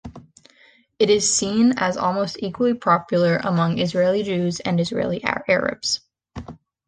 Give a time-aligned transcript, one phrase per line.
[0.97, 5.99] It is seen as almost equally popular among Israeli Jews and Israeli Arabs.